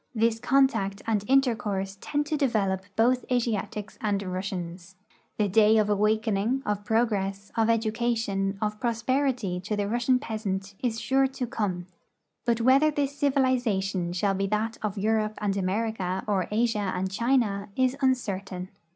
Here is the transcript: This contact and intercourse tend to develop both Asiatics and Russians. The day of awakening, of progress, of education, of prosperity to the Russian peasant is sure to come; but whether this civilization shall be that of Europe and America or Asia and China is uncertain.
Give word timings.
This 0.15 0.39
contact 0.39 1.03
and 1.05 1.23
intercourse 1.27 1.95
tend 2.01 2.25
to 2.25 2.35
develop 2.35 2.81
both 2.95 3.23
Asiatics 3.31 3.99
and 4.01 4.23
Russians. 4.23 4.95
The 5.37 5.47
day 5.47 5.77
of 5.77 5.91
awakening, 5.91 6.63
of 6.65 6.83
progress, 6.83 7.51
of 7.55 7.69
education, 7.69 8.57
of 8.63 8.79
prosperity 8.79 9.59
to 9.59 9.75
the 9.75 9.87
Russian 9.87 10.17
peasant 10.17 10.73
is 10.79 10.99
sure 10.99 11.27
to 11.27 11.45
come; 11.45 11.85
but 12.45 12.61
whether 12.61 12.89
this 12.89 13.15
civilization 13.15 14.11
shall 14.11 14.33
be 14.33 14.47
that 14.47 14.75
of 14.81 14.97
Europe 14.97 15.35
and 15.37 15.55
America 15.55 16.23
or 16.25 16.47
Asia 16.49 16.91
and 16.95 17.11
China 17.11 17.69
is 17.75 17.95
uncertain. 18.01 18.69